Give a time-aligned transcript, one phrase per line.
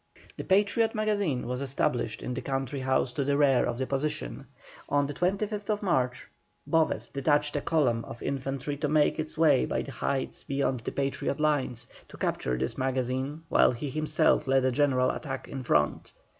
[0.35, 4.47] The Patriot magazine was established in the country house to the rear of the position.
[4.89, 6.27] On the 25th March
[6.65, 10.91] Boves detached a column of infantry to make its way by the heights beyond the
[10.91, 16.13] Patriot lines, to capture this magazine, while he himself led a general attack in front.